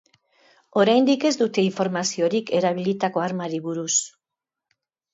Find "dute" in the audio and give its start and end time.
1.43-1.67